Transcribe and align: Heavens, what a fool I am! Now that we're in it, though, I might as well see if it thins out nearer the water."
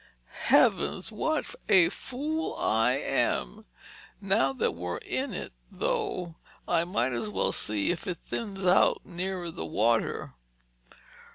Heavens, 0.47 1.11
what 1.11 1.53
a 1.69 1.89
fool 1.89 2.55
I 2.55 2.93
am! 2.93 3.65
Now 4.19 4.51
that 4.51 4.71
we're 4.71 4.97
in 4.97 5.31
it, 5.31 5.53
though, 5.71 6.37
I 6.67 6.85
might 6.85 7.13
as 7.13 7.29
well 7.29 7.51
see 7.51 7.91
if 7.91 8.07
it 8.07 8.17
thins 8.23 8.65
out 8.65 9.05
nearer 9.05 9.51
the 9.51 9.63
water." 9.63 10.33